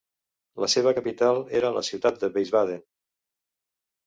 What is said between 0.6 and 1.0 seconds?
La seva